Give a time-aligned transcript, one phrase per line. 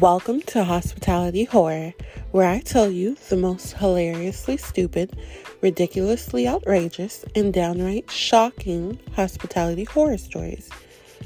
[0.00, 1.92] Welcome to Hospitality Horror,
[2.30, 5.18] where I tell you the most hilariously stupid,
[5.60, 10.70] ridiculously outrageous, and downright shocking hospitality horror stories,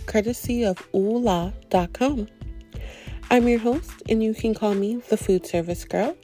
[0.07, 2.27] courtesy of oola.com.
[3.31, 6.17] I'm your host, and you can call me the food service girl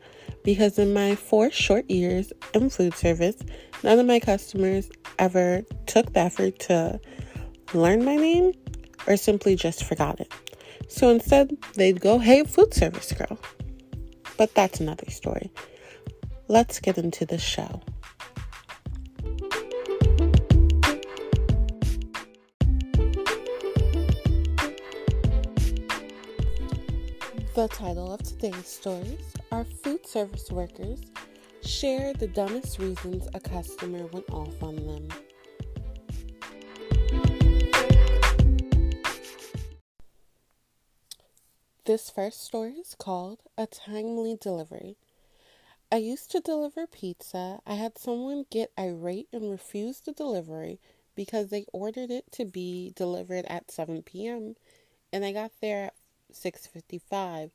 [0.42, 3.36] because in my four short years in food service,
[3.84, 4.90] none of my customers
[5.20, 6.98] ever took the effort to
[7.72, 8.52] learn my name
[9.06, 10.32] or simply just forgot it.
[10.92, 13.38] So instead, they'd go, hey, food service girl.
[14.36, 15.50] But that's another story.
[16.48, 17.80] Let's get into the show.
[27.54, 31.00] The title of today's stories are Food Service Workers
[31.64, 35.08] Share the Dumbest Reasons a Customer Went Off on Them.
[41.92, 44.96] This first story is called A Timely Delivery.
[45.92, 47.60] I used to deliver pizza.
[47.66, 50.80] I had someone get irate and refuse the delivery
[51.14, 54.56] because they ordered it to be delivered at 7 p.m.
[55.12, 55.94] and I got there at
[56.32, 57.50] 6:55.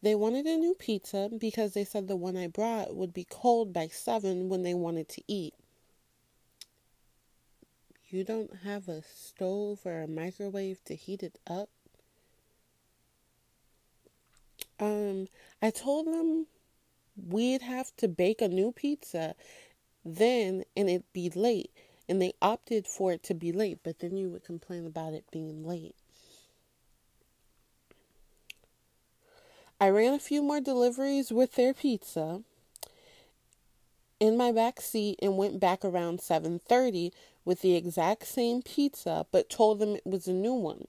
[0.00, 3.72] They wanted a new pizza because they said the one I brought would be cold
[3.72, 5.54] by 7 when they wanted to eat.
[8.06, 11.68] You don't have a stove or a microwave to heat it up?
[14.80, 15.28] Um,
[15.62, 16.46] I told them
[17.16, 19.34] we'd have to bake a new pizza
[20.04, 21.70] then and it'd be late.
[22.08, 25.24] And they opted for it to be late, but then you would complain about it
[25.30, 25.94] being late.
[29.80, 32.42] I ran a few more deliveries with their pizza
[34.20, 37.12] in my back seat and went back around 7:30
[37.44, 40.86] with the exact same pizza but told them it was a new one.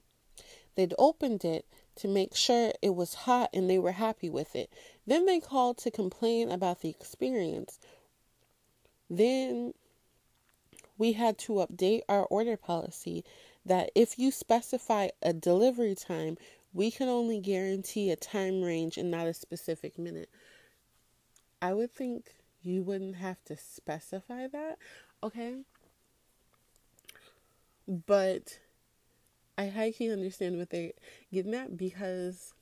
[0.74, 1.66] They'd opened it
[1.96, 4.70] to make sure it was hot and they were happy with it.
[5.06, 7.78] Then they called to complain about the experience.
[9.08, 9.74] Then
[10.98, 13.24] we had to update our order policy
[13.64, 16.38] that if you specify a delivery time,
[16.72, 20.28] we can only guarantee a time range and not a specific minute.
[21.60, 24.78] I would think you wouldn't have to specify that,
[25.22, 25.56] okay?
[27.88, 28.58] But
[29.58, 30.92] I highly understand what they're
[31.32, 32.52] getting at because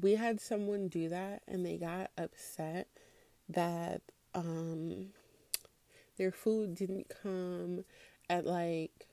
[0.00, 2.88] we had someone do that and they got upset
[3.48, 4.02] that
[4.34, 5.08] um
[6.18, 7.84] their food didn't come
[8.28, 9.06] at like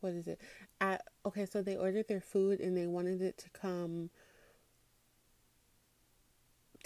[0.00, 0.40] what is it?
[0.80, 4.10] At okay so they ordered their food and they wanted it to come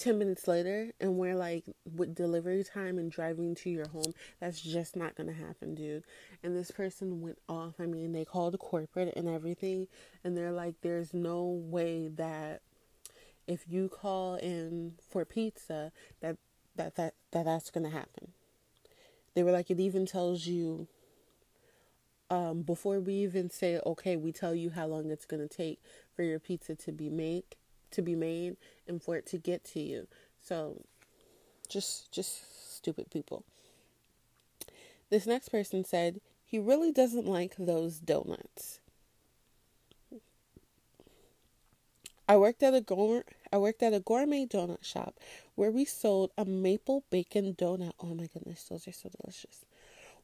[0.00, 1.64] 10 minutes later and we're like
[1.96, 6.04] with delivery time and driving to your home that's just not gonna happen dude.
[6.42, 7.74] And this person went off.
[7.78, 9.88] I mean they called corporate and everything
[10.24, 12.62] and they're like there's no way that
[13.46, 16.36] if you call in for pizza that
[16.76, 18.32] that that, that that's gonna happen.
[19.34, 20.88] They were like it even tells you
[22.30, 25.82] um, before we even say okay we tell you how long it's gonna take
[26.14, 27.44] for your pizza to be made
[27.92, 28.56] to be made
[28.86, 30.06] and for it to get to you.
[30.42, 30.82] So
[31.68, 33.44] just just stupid people.
[35.10, 38.80] This next person said he really doesn't like those donuts.
[42.28, 45.18] I worked at a gourmet I worked at a gourmet donut shop
[45.56, 47.92] where we sold a maple bacon donut.
[48.00, 49.64] Oh my goodness, those are so delicious.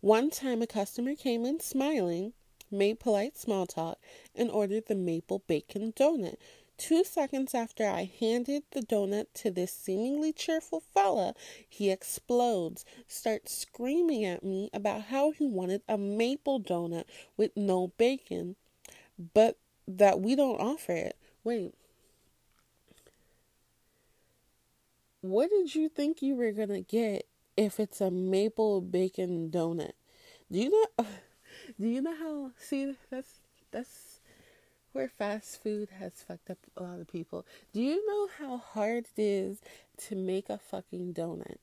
[0.01, 2.33] One time a customer came in smiling,
[2.71, 3.99] made polite small talk,
[4.37, 6.37] and ordered the maple bacon donut.
[6.79, 11.35] Two seconds after I handed the donut to this seemingly cheerful fella,
[11.67, 17.05] he explodes, starts screaming at me about how he wanted a maple donut
[17.37, 18.57] with no bacon,
[19.33, 19.57] but
[19.89, 21.17] that we don't offer it.
[21.45, 21.75] Wait.
[25.23, 27.27] What did you think you were going to get
[27.57, 29.93] if it's a maple bacon donut?
[30.53, 31.07] Do you know
[31.81, 33.41] do you know how see that's
[33.73, 34.06] that's
[34.97, 37.45] where fast food has fucked up a lot of people.
[37.75, 39.59] Do you know how hard it is
[40.09, 41.59] to make a fucking donut?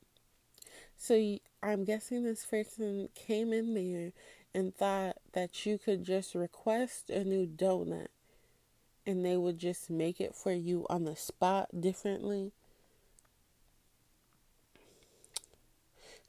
[0.95, 4.11] So I'm guessing this person came in there
[4.53, 8.09] and thought that you could just request a new donut
[9.07, 12.51] and they would just make it for you on the spot differently.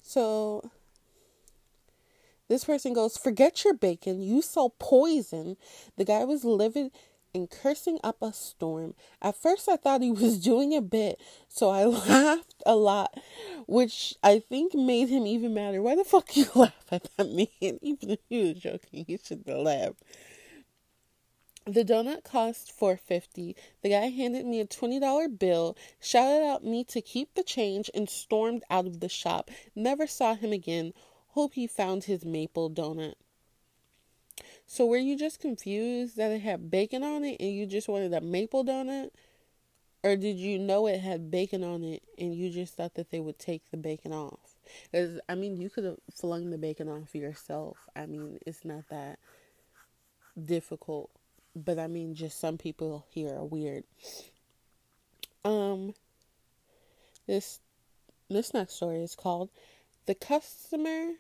[0.01, 0.71] So
[2.49, 4.21] this person goes, Forget your bacon.
[4.21, 5.57] You sell poison.
[5.97, 6.91] The guy was livid
[7.35, 8.95] and cursing up a storm.
[9.21, 13.19] At first, I thought he was doing a bit, so I laughed a lot,
[13.67, 15.83] which I think made him even madder.
[15.83, 17.49] Why the fuck you laugh at that man?
[17.61, 19.95] Even if he was joking, you should laugh.
[21.67, 23.57] The donut cost four fifty.
[23.83, 27.91] The guy handed me a twenty dollar bill, shouted at me to keep the change,
[27.95, 29.51] and stormed out of the shop.
[29.75, 30.93] Never saw him again.
[31.35, 33.15] Hope he found his maple donut.
[34.69, 38.15] So were you just confused that it had bacon on it and you just wanted
[38.15, 39.11] a maple donut?
[40.05, 43.19] Or did you know it had bacon on it and you just thought that they
[43.19, 44.55] would take the bacon off?
[44.93, 47.79] Because, I mean, you could have flung the bacon off yourself.
[47.97, 49.19] I mean, it's not that
[50.41, 51.11] difficult.
[51.57, 53.83] But I mean, just some people here are weird.
[55.45, 55.95] Um,
[57.27, 57.59] this
[58.31, 59.51] this next story is called
[60.07, 61.15] "The Customer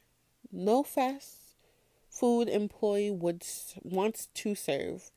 [0.53, 1.57] No Fast
[2.09, 3.45] Food Employee Would
[3.83, 5.11] Wants to Serve."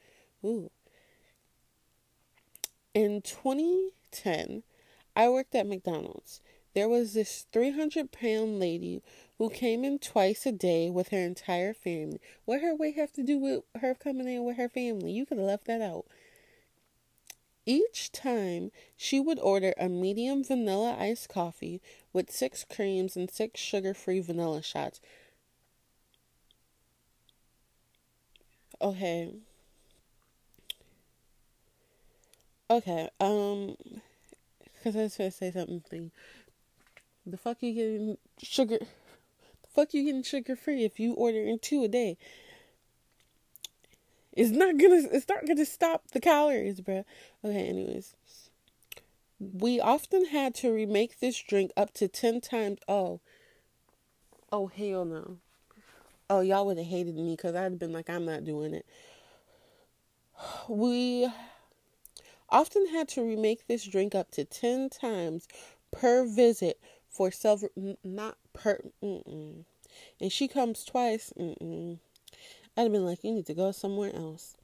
[0.44, 0.72] Ooh.
[2.94, 4.64] In 2010,
[5.16, 6.42] I worked at McDonald's.
[6.74, 9.02] There was this 300 pound lady
[9.38, 12.22] who came in twice a day with her entire family.
[12.46, 15.12] What her weight have to do with her coming in with her family?
[15.12, 16.06] You could have left that out.
[17.68, 21.82] Each time, she would order a medium vanilla iced coffee
[22.14, 25.00] with six creams and six sugar free vanilla shots.
[28.82, 29.34] Okay.
[32.70, 33.76] Okay, um,
[34.76, 36.12] because I was going to say something.
[37.28, 38.80] The fuck you getting sugar?
[38.80, 42.18] The fuck you getting sugar free if you ordering two a day?
[44.38, 45.02] It's not gonna.
[45.12, 47.04] It's not gonna stop the calories, bro.
[47.44, 47.68] Okay.
[47.70, 48.16] Anyways,
[49.40, 52.80] we often had to remake this drink up to ten times.
[52.88, 53.20] Oh.
[54.52, 55.38] Oh hell no.
[56.30, 58.86] Oh y'all would have hated me because I'd been like, I'm not doing it.
[60.70, 61.28] We
[62.50, 65.48] often had to remake this drink up to 10 times
[65.92, 66.80] per visit
[67.10, 67.72] for several,
[68.04, 69.64] not per, mm-mm.
[70.22, 71.98] and she comes twice, mm-mm.
[72.78, 74.56] I'd have been like, you need to go somewhere else.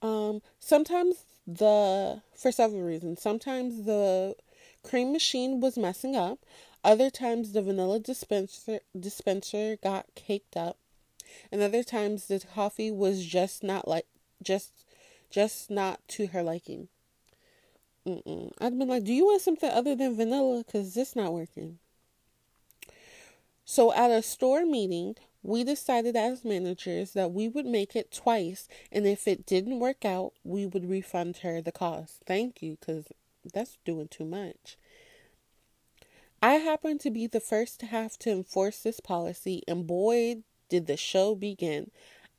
[0.00, 4.34] Um, sometimes the, for several reasons, sometimes the
[4.82, 6.38] cream machine was messing up.
[6.82, 10.78] Other times the vanilla dispenser dispenser got caked up.
[11.52, 14.06] And other times the coffee was just not like
[14.42, 14.86] just
[15.30, 16.88] just not to her liking.
[18.06, 18.52] Mm-mm.
[18.58, 20.64] I'd been like, do you want something other than vanilla?
[20.64, 21.78] Because this not working.
[23.64, 28.68] So at a store meeting, we decided as managers that we would make it twice,
[28.90, 32.22] and if it didn't work out, we would refund her the cost.
[32.26, 33.06] Thank you, because
[33.52, 34.76] that's doing too much.
[36.42, 40.86] I happened to be the first to have to enforce this policy, and boy, did
[40.86, 41.90] the show begin.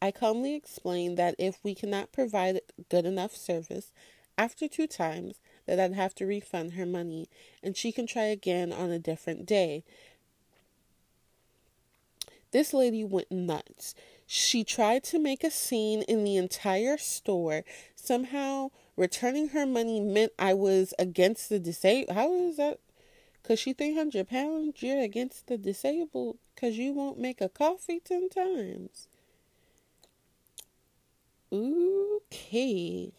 [0.01, 3.91] I calmly explained that if we cannot provide good enough service
[4.37, 7.29] after two times, that I'd have to refund her money
[7.61, 9.83] and she can try again on a different day.
[12.51, 13.93] This lady went nuts.
[14.25, 17.63] She tried to make a scene in the entire store.
[17.95, 22.15] Somehow, returning her money meant I was against the disabled.
[22.15, 22.79] How is that?
[23.41, 28.29] Because she 300 pounds, you're against the disabled because you won't make a coffee 10
[28.29, 29.07] times.
[31.51, 33.11] Okay.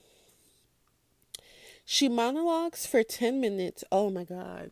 [1.85, 3.83] She monologues for 10 minutes.
[3.91, 4.71] Oh my God.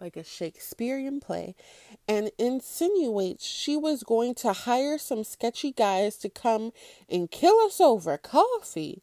[0.00, 1.54] Like a Shakespearean play.
[2.08, 6.72] And insinuates she was going to hire some sketchy guys to come
[7.08, 9.02] and kill us over coffee.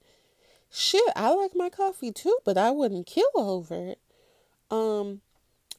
[0.69, 3.99] Shit, I like my coffee too, but I wouldn't kill over it.
[4.69, 5.21] Um,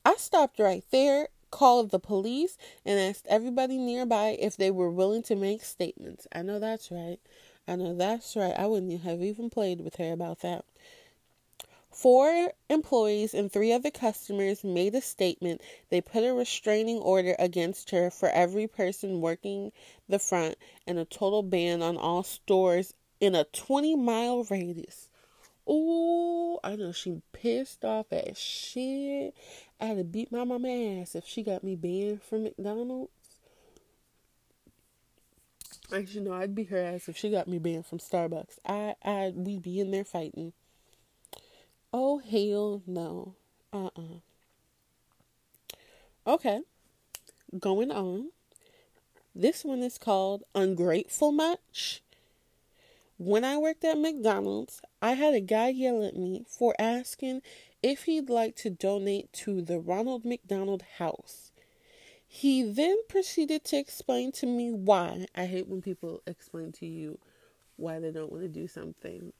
[0.04, 5.23] I stopped right there, called the police, and asked everybody nearby if they were willing
[5.25, 6.26] to make statements.
[6.33, 7.19] I know that's right.
[7.66, 8.54] I know that's right.
[8.59, 10.64] I wouldn't have even played with her about that.
[11.92, 15.61] Four employees and three other customers made a statement.
[15.90, 19.72] They put a restraining order against her for every person working
[20.08, 20.56] the front
[20.87, 25.11] and a total ban on all stores in a 20 mile radius.
[25.66, 29.34] Oh, I know she pissed off as shit.
[29.78, 30.68] I had to beat my mama
[31.00, 33.12] ass if she got me banned from McDonald's.
[35.94, 38.58] Actually, no, I'd beat her ass if she got me banned from Starbucks.
[38.66, 40.54] I, I, we'd be in there fighting.
[41.92, 43.34] Oh hell no.
[43.72, 44.00] Uh uh-uh.
[44.00, 44.18] uh
[46.34, 46.61] Okay.
[47.58, 48.30] Going on.
[49.34, 52.02] This one is called Ungrateful Much.
[53.18, 57.42] When I worked at McDonald's, I had a guy yell at me for asking
[57.82, 61.50] if he'd like to donate to the Ronald McDonald House.
[62.26, 65.26] He then proceeded to explain to me why.
[65.34, 67.18] I hate when people explain to you
[67.76, 69.34] why they don't want to do something.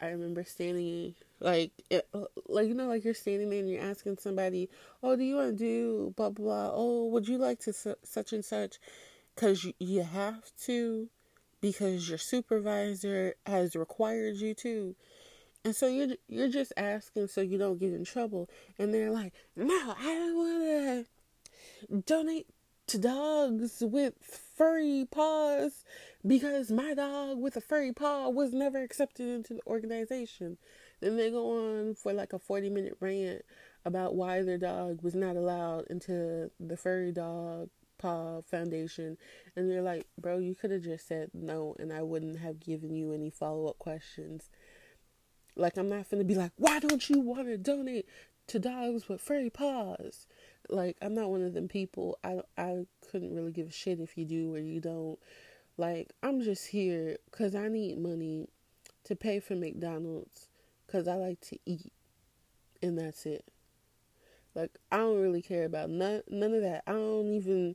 [0.00, 2.08] I remember standing like it,
[2.46, 4.68] like you know like you're standing there and you're asking somebody,
[5.02, 6.68] "Oh, do you want to do blah blah?
[6.68, 6.72] blah.
[6.74, 8.78] Oh, would you like to su- such and such?"
[9.36, 11.08] Cuz you, you have to,
[11.60, 14.96] because your supervisor has required you to.
[15.64, 18.48] And so you're you're just asking so you don't get in trouble.
[18.78, 21.06] And they're like, "No, I don't want
[21.88, 22.46] to donate
[22.86, 24.14] to dogs with
[24.60, 25.84] furry paws
[26.26, 30.58] because my dog with a furry paw was never accepted into the organization."
[31.00, 33.42] Then they go on for like a 40 minute rant
[33.86, 39.16] about why their dog was not allowed into the furry dog paw foundation.
[39.56, 42.94] And you're like bro you could have just said no and i wouldn't have given
[42.94, 44.50] you any follow-up questions.
[45.56, 48.06] Like i'm not gonna be like why don't you want to donate
[48.48, 50.26] to dogs with furry paws
[50.72, 54.16] like i'm not one of them people i i couldn't really give a shit if
[54.16, 55.18] you do or you don't
[55.76, 58.48] like i'm just here because i need money
[59.04, 60.48] to pay for mcdonald's
[60.86, 61.92] because i like to eat
[62.82, 63.44] and that's it
[64.54, 66.82] like I don't really care about none none of that.
[66.86, 67.74] I don't even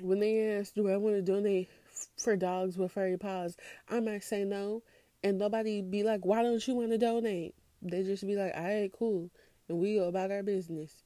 [0.00, 1.68] when they ask, do I want to donate
[2.16, 3.56] for dogs with furry paws?
[3.88, 4.82] I might say no,
[5.24, 7.54] and nobody be like, why don't you want to donate?
[7.82, 9.30] They just be like, all right, cool,
[9.68, 11.02] and we go about our business.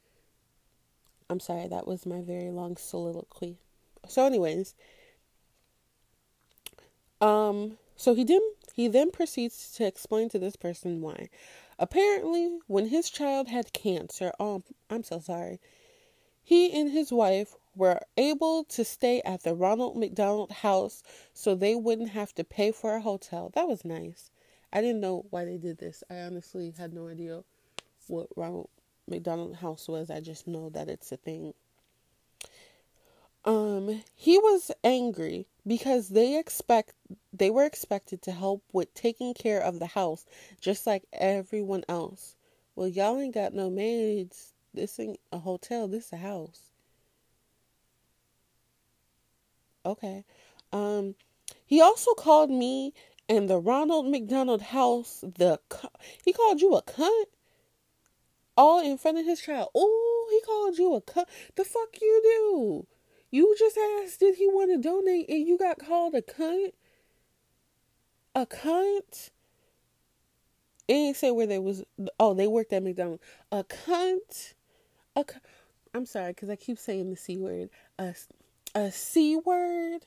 [1.33, 3.57] I'm sorry, that was my very long soliloquy.
[4.09, 4.75] So, anyways,
[7.21, 8.43] um, so he did.
[8.75, 11.29] He then proceeds to explain to this person why.
[11.79, 15.59] Apparently, when his child had cancer, oh, I'm so sorry,
[16.45, 21.75] he and his wife were able to stay at the Ronald McDonald House so they
[21.75, 23.51] wouldn't have to pay for a hotel.
[23.55, 24.31] That was nice.
[24.73, 26.05] I didn't know why they did this.
[26.11, 27.43] I honestly had no idea
[28.09, 28.69] what Ronald
[29.09, 30.11] McDonald House was.
[30.11, 31.55] I just know that it's a thing.
[33.45, 36.95] Um, he was angry because they expect
[37.33, 40.25] they were expected to help with taking care of the house
[40.61, 42.37] just like everyone else.
[42.77, 44.53] Well, y'all ain't got no maids.
[44.73, 46.71] This ain't a hotel, this is a house.
[49.85, 50.25] Okay.
[50.73, 51.17] Um
[51.67, 52.95] he also called me
[53.29, 55.59] and the Ronald McDonald house the
[56.25, 57.25] he called you a cunt
[58.57, 59.69] all in front of his child.
[59.75, 61.27] Oh, he called you a cunt.
[61.57, 62.87] The fuck you do?
[63.31, 66.73] You just asked did he want to donate and you got called a cunt?
[68.35, 69.31] A cunt?
[70.89, 71.85] It ain't say where they was.
[72.19, 73.23] Oh, they worked at McDonald's.
[73.51, 74.55] A cunt?
[75.17, 75.41] A cu-
[75.95, 77.71] I'm sorry because I keep saying the C word.
[77.99, 78.15] A,
[78.75, 80.07] a C word?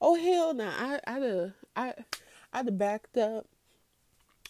[0.00, 0.64] Oh, hell no.
[0.64, 0.72] Nah.
[0.76, 1.94] I, I'd have, I,
[2.52, 3.46] I'd have backed up.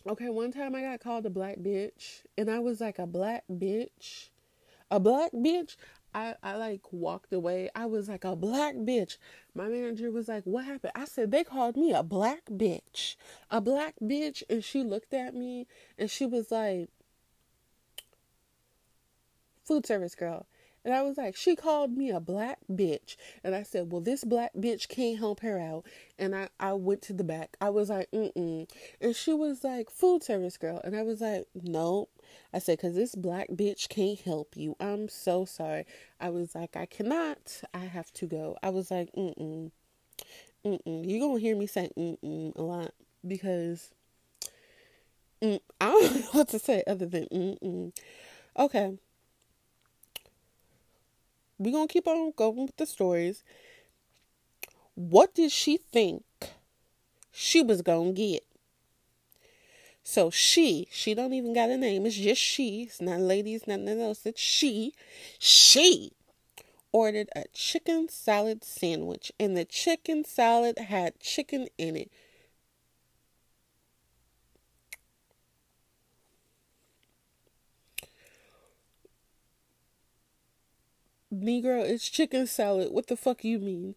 [0.07, 3.45] Okay, one time I got called a black bitch and I was like, a black
[3.51, 4.29] bitch?
[4.91, 5.77] A black bitch?
[6.15, 7.69] I, I like walked away.
[7.75, 9.19] I was like a black bitch.
[9.55, 10.93] My manager was like, What happened?
[10.95, 13.17] I said, They called me a black bitch.
[13.51, 14.43] A black bitch.
[14.49, 15.67] And she looked at me
[15.99, 16.89] and she was like,
[19.65, 20.47] Food service girl.
[20.89, 23.17] And I was like, she called me a black bitch.
[23.45, 25.85] And I said, well, this black bitch can't help her out.
[26.19, 27.59] And I, I went to the back.
[27.61, 28.67] I was like, mm-mm.
[28.99, 30.81] And she was like, food service girl.
[30.83, 32.09] And I was like, nope.
[32.55, 34.77] I said, because this black bitch can't help you.
[34.81, 35.85] I'm so sorry.
[36.19, 37.61] I was like, I cannot.
[37.75, 38.57] I have to go.
[38.63, 39.71] I was like, mm-mm.
[40.65, 40.81] Mm-mm.
[41.07, 42.95] You're going to hear me say mm-mm a lot
[43.27, 43.91] because
[45.43, 47.95] mm, I don't know what to say other than mm-mm.
[48.59, 48.97] Okay
[51.59, 53.43] we're going to keep on going with the stories.
[54.95, 56.25] What did she think
[57.31, 58.45] she was going to get?
[60.03, 62.07] So she, she don't even got a name.
[62.07, 62.85] It's just she.
[62.85, 64.25] It's not ladies, nothing else.
[64.25, 64.95] It's she.
[65.39, 66.13] She
[66.93, 72.11] ordered a chicken salad sandwich, and the chicken salad had chicken in it.
[81.33, 82.93] Negro, it's chicken salad.
[82.93, 83.95] What the fuck you mean?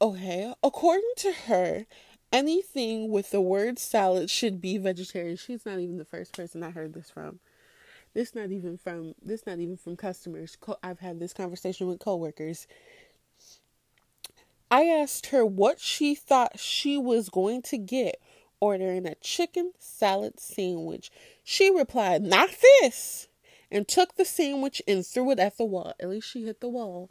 [0.00, 1.86] Okay, according to her,
[2.32, 5.36] anything with the word salad should be vegetarian.
[5.36, 7.40] She's not even the first person I heard this from.
[8.14, 10.56] This not even from this not even from customers.
[10.82, 12.66] I've had this conversation with coworkers.
[14.70, 18.16] I asked her what she thought she was going to get
[18.58, 21.10] ordering a chicken salad sandwich.
[21.44, 23.28] She replied, "Not this."
[23.70, 25.92] And took the sandwich and threw it at the wall.
[26.00, 27.10] At least she hit the wall.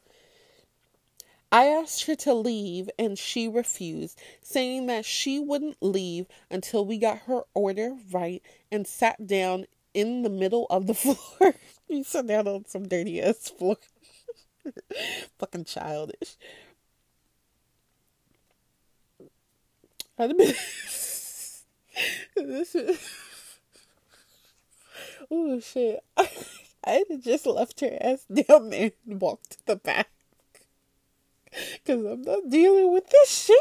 [1.52, 6.98] I asked her to leave and she refused, saying that she wouldn't leave until we
[6.98, 11.56] got her order right and sat down in the middle of the floor.
[11.88, 13.78] you sat down on some dirty ass floor.
[15.40, 16.36] Fucking childish.
[20.18, 20.38] I'd
[22.36, 23.00] this is
[25.32, 26.04] oh shit.
[26.88, 30.10] I, just left her ass down there and walked to the back.
[31.86, 33.58] Cause I'm not dealing with this shit.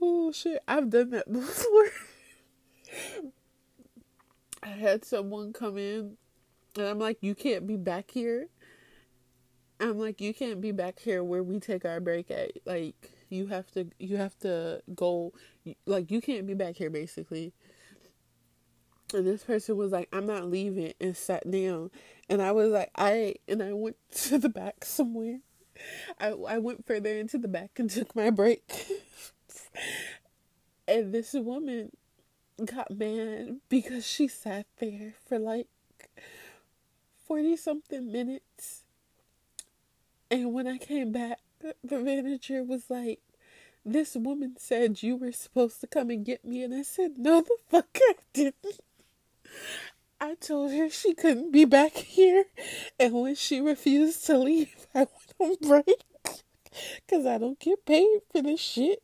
[0.00, 1.86] Oh shit, I've done that before.
[4.62, 6.16] I had someone come in
[6.76, 8.48] and I'm like, you can't be back here.
[9.80, 12.52] I'm like, you can't be back here where we take our break at.
[12.66, 15.32] Like, you have to, you have to go.
[15.86, 17.54] Like, you can't be back here, basically.
[19.12, 21.90] And this person was like, I'm not leaving, and sat down.
[22.28, 25.40] And I was like, I, and I went to the back somewhere.
[26.18, 28.62] I, I went further into the back and took my break.
[30.88, 31.90] and this woman
[32.64, 35.68] got mad because she sat there for like
[37.26, 38.84] 40 something minutes.
[40.30, 41.38] And when I came back,
[41.82, 43.20] the manager was like,
[43.84, 46.62] This woman said you were supposed to come and get me.
[46.62, 48.80] And I said, No, the fuck I didn't.
[50.20, 52.44] I told her she couldn't be back here.
[52.98, 55.06] And when she refused to leave, I
[55.38, 56.04] went on break.
[57.06, 59.02] Because I don't get paid for this shit.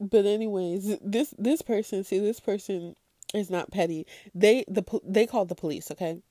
[0.00, 2.96] But anyways, this this person, see this person
[3.34, 4.06] is not petty.
[4.34, 6.22] They the they called the police, okay?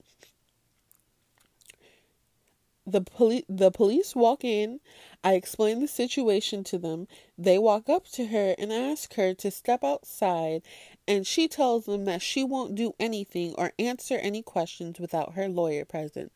[2.89, 4.79] The police the police walk in.
[5.23, 7.07] I explain the situation to them.
[7.37, 10.63] They walk up to her and ask her to step outside,
[11.07, 15.47] and she tells them that she won't do anything or answer any questions without her
[15.47, 16.31] lawyer present.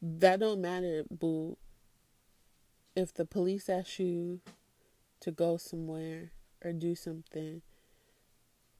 [0.00, 1.56] That don't matter, boo.
[2.94, 4.40] If the police ask you
[5.20, 6.30] to go somewhere
[6.64, 7.60] or do something,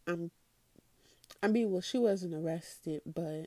[0.06, 0.30] I'm
[1.42, 3.46] I mean, well, she wasn't arrested, but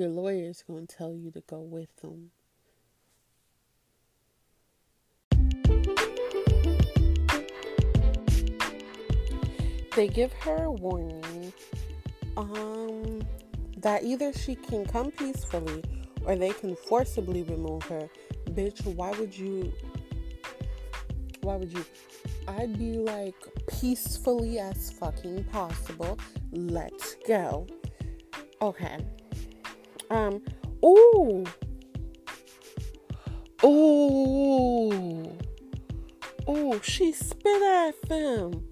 [0.00, 2.30] your lawyer is going to tell you to go with them.
[9.94, 11.52] They give her a warning
[12.38, 13.20] um,
[13.76, 15.84] that either she can come peacefully
[16.24, 18.08] or they can forcibly remove her.
[18.52, 19.70] Bitch, why would you?
[21.42, 21.84] Why would you?
[22.48, 23.34] I'd be like,
[23.68, 26.18] peacefully as fucking possible.
[26.52, 27.66] Let's go.
[28.62, 28.98] Okay.
[30.10, 30.42] Um,
[30.84, 31.44] ooh.
[33.64, 35.38] Ooh.
[36.48, 38.68] Ooh, she spit at them.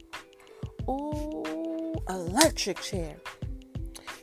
[0.88, 3.16] Ooh, electric chair.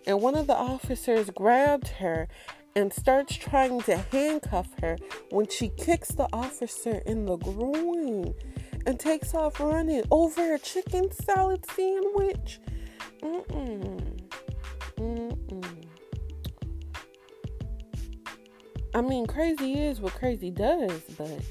[0.08, 2.28] And one of the officers grabbed her
[2.76, 4.98] and starts trying to handcuff her
[5.30, 8.34] when she kicks the officer in the groin
[8.86, 12.60] and takes off running over a chicken salad sandwich.
[13.22, 14.15] Mm-mm.
[18.96, 21.42] I mean, crazy is what crazy does, but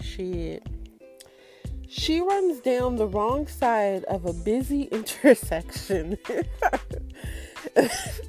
[0.00, 0.62] shit.
[1.88, 6.16] She runs down the wrong side of a busy intersection.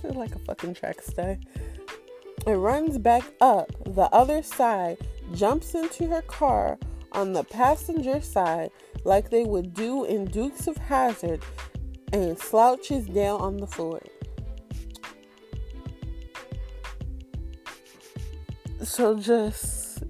[0.03, 1.37] like a fucking track star.
[2.47, 4.97] It runs back up the other side
[5.35, 6.79] jumps into her car
[7.11, 8.71] on the passenger side
[9.03, 11.43] like they would do in Dukes of Hazzard,
[12.11, 14.01] and slouches down on the floor.
[18.91, 20.03] So just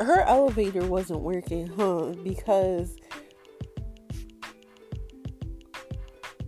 [0.00, 2.12] her elevator wasn't working, huh?
[2.24, 2.96] Because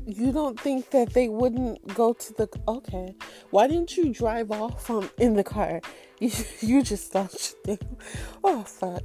[0.05, 3.14] you don't think that they wouldn't go to the okay.
[3.51, 5.81] Why didn't you drive off from in the car?
[6.19, 7.55] You, you just thought
[8.45, 9.03] oh fuck.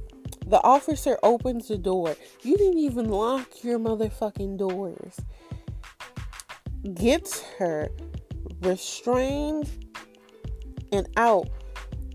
[0.48, 2.14] The officer opens the door.
[2.42, 5.16] You didn't even lock your motherfucking doors.
[6.92, 7.88] Gets her
[8.60, 9.70] restrained
[10.92, 11.48] and out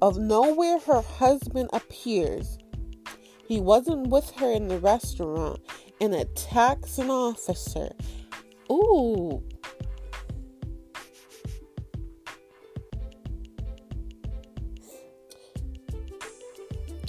[0.02, 2.58] of nowhere her husband appears
[3.48, 5.60] he wasn't with her in the restaurant
[6.00, 7.92] and attacks an officer
[8.72, 9.44] Ooh.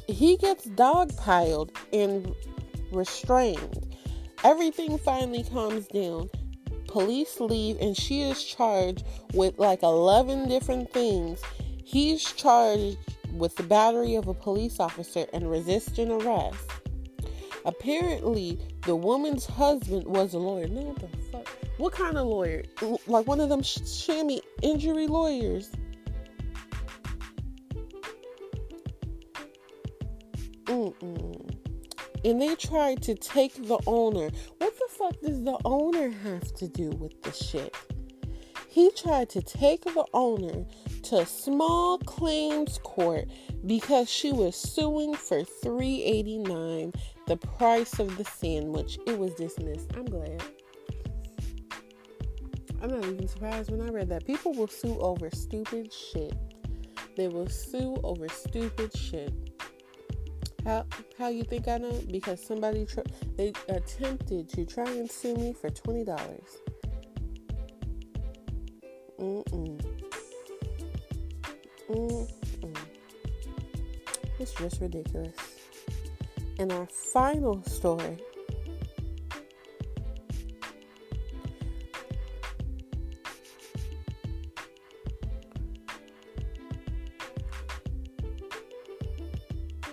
[0.08, 2.34] He gets dogpiled and
[2.90, 3.96] restrained.
[4.44, 6.28] Everything finally calms down.
[6.88, 11.40] Police leave, and she is charged with like 11 different things.
[11.92, 12.96] He's charged
[13.34, 16.58] with the battery of a police officer and resisting arrest.
[17.66, 20.68] Apparently, the woman's husband was a lawyer.
[20.68, 21.46] No, the fuck?
[21.76, 22.62] What kind of lawyer?
[23.06, 25.70] Like one of them shammy injury lawyers.
[30.64, 31.58] Mm-mm.
[32.24, 34.30] And they tried to take the owner.
[34.56, 37.76] What the fuck does the owner have to do with the shit?
[38.72, 40.64] He tried to take the owner
[41.02, 43.26] to small claims court
[43.66, 46.94] because she was suing for 389
[47.26, 48.98] the price of the sandwich.
[49.06, 49.90] It was dismissed.
[49.94, 50.42] I'm glad.
[52.80, 54.24] I'm not even surprised when I read that.
[54.24, 56.32] People will sue over stupid shit.
[57.14, 59.34] They will sue over stupid shit.
[60.64, 60.86] How
[61.18, 62.00] how you think I know?
[62.10, 63.00] Because somebody tr-
[63.36, 66.56] they attempted to try and sue me for twenty dollars.
[69.22, 69.80] Mm-mm.
[71.88, 72.76] Mm-mm.
[74.40, 75.36] It's just ridiculous.
[76.58, 78.18] And our final story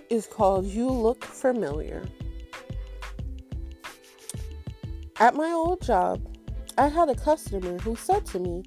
[0.10, 2.04] is called You Look Familiar.
[5.20, 6.20] At my old job,
[6.80, 8.63] I had a customer who said to me,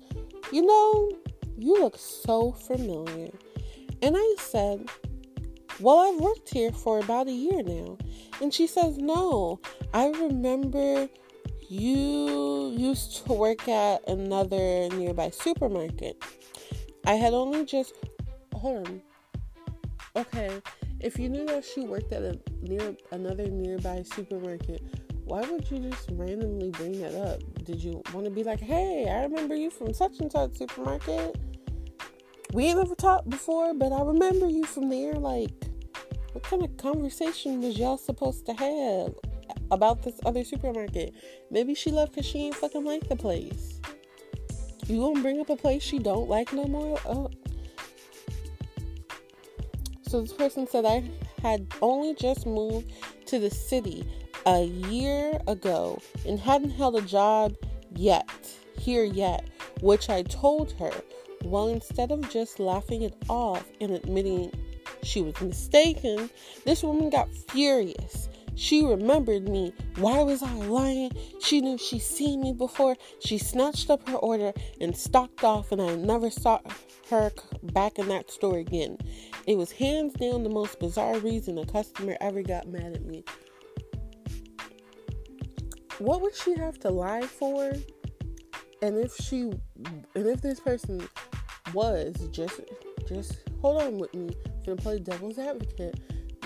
[0.53, 1.11] You know,
[1.57, 3.31] you look so familiar.
[4.03, 4.87] And I said,
[5.81, 7.97] Well, I've worked here for about a year now.
[8.43, 9.61] And she says, No,
[9.95, 11.09] I remember
[11.69, 16.23] you used to work at another nearby supermarket.
[17.07, 17.95] I had only just.
[18.55, 19.03] Hold on.
[20.15, 20.61] Okay,
[21.01, 24.83] if you knew that she worked at a near another nearby supermarket,
[25.25, 27.41] why would you just randomly bring that up?
[27.65, 31.37] Did you want to be like, "Hey, I remember you from such and such supermarket.
[32.53, 35.53] We ain't never talked before, but I remember you from there." Like,
[36.33, 39.15] what kind of conversation was y'all supposed to have
[39.71, 41.15] about this other supermarket?
[41.51, 43.81] Maybe she left because she ain't fucking like the place.
[44.89, 46.99] You gonna bring up a place she don't like no more?
[47.07, 47.31] Oh,
[50.03, 51.05] so this person said I
[51.41, 52.93] had only just moved
[53.27, 54.05] to the city
[54.47, 57.55] a year ago and hadn't held a job
[57.95, 58.29] yet,
[58.79, 59.49] here yet,
[59.81, 60.93] which I told her.
[61.45, 64.53] Well, instead of just laughing it off and admitting
[65.03, 66.31] she was mistaken,
[66.65, 68.29] this woman got furious.
[68.55, 69.73] She remembered me.
[69.97, 71.11] Why was I lying?
[71.41, 72.97] She knew she'd seen me before.
[73.21, 76.61] She snatched up her order and stalked off, and I never saw
[77.11, 78.99] her back in that store again.
[79.47, 83.25] It was hands down the most bizarre reason a customer ever got mad at me.
[86.03, 87.73] What would she have to lie for?
[88.83, 89.53] And if she
[90.17, 91.07] and if this person
[91.73, 92.61] was just
[93.07, 96.01] just hold on with me, I'm gonna play devil's advocate.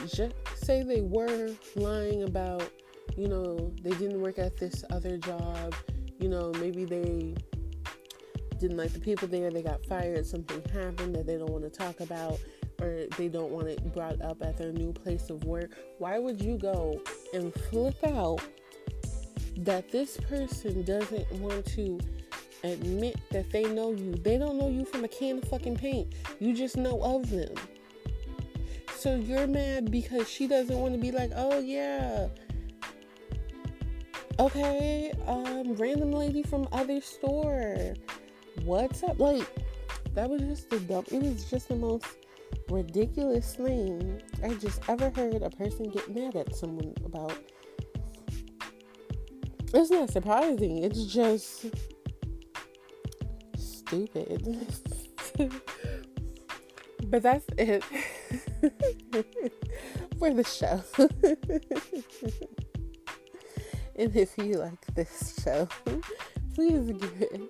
[0.09, 2.69] Just say they were lying about,
[3.17, 5.75] you know, they didn't work at this other job,
[6.19, 7.35] you know, maybe they
[8.59, 11.71] didn't like the people there, they got fired, something happened that they don't want to
[11.71, 12.39] talk about
[12.83, 16.43] or they don't want it brought up at their new place of work, why would
[16.43, 17.01] you go
[17.33, 18.43] and flip out
[19.59, 21.99] that this person doesn't want to
[22.65, 24.13] admit that they know you?
[24.13, 26.13] They don't know you from a can of fucking paint.
[26.41, 27.55] You just know of them.
[28.97, 32.29] So you're mad because she doesn't want to be like, oh yeah.
[34.39, 37.95] Okay, um, random lady from other store.
[38.65, 39.19] What's up?
[39.19, 39.47] Like,
[40.15, 41.05] that was just the dumb.
[41.11, 42.07] It was just the most
[42.69, 47.35] ridiculous thing I just ever heard a person get mad at someone about.
[49.75, 51.67] It's not surprising, it's just
[53.57, 54.67] stupid.
[57.07, 57.85] but that's it
[60.19, 60.83] for the show.
[63.97, 65.69] and if you like this show,
[66.55, 67.41] please give it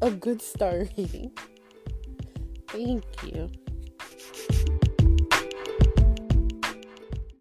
[0.00, 1.32] a good star rating.
[2.68, 3.50] Thank you.